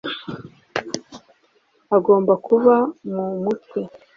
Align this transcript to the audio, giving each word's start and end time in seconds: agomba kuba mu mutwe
agomba 1.97 2.33
kuba 2.45 2.75
mu 3.11 3.25
mutwe 3.43 3.79